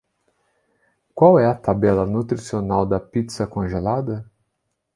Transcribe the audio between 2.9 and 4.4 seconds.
pizza congelada?